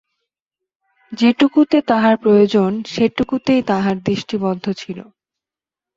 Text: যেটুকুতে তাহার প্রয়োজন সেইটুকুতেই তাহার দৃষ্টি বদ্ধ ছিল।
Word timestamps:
যেটুকুতে 1.11 1.77
তাহার 1.81 2.15
প্রয়োজন 2.17 2.71
সেইটুকুতেই 2.85 3.61
তাহার 3.61 3.95
দৃষ্টি 4.01 4.35
বদ্ধ 4.37 4.65
ছিল। 4.77 4.99